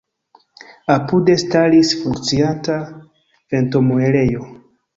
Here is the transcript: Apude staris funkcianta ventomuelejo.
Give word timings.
Apude 0.93 1.35
staris 1.41 1.93
funkcianta 2.01 2.79
ventomuelejo. 3.51 4.47